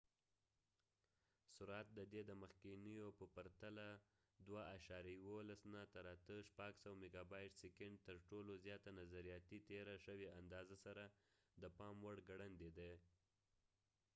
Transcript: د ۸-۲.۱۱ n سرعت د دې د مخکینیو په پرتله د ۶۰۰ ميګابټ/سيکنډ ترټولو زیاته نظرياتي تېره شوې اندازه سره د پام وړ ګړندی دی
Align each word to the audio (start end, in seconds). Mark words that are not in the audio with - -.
د 0.03 0.03
۸-۲.۱۱ 0.05 1.41
n 1.45 1.49
سرعت 1.57 1.87
د 1.97 1.99
دې 2.13 2.21
د 2.25 2.31
مخکینیو 2.43 3.07
په 3.17 3.25
پرتله 3.35 3.87
د 4.49 4.49
۶۰۰ 6.37 6.93
ميګابټ/سيکنډ 7.01 7.95
ترټولو 8.07 8.51
زیاته 8.65 8.89
نظرياتي 9.01 9.57
تېره 9.69 9.95
شوې 10.05 10.27
اندازه 10.41 10.75
سره 10.85 11.03
د 11.61 11.63
پام 11.77 11.95
وړ 12.05 12.17
ګړندی 12.29 12.69
دی 12.77 12.93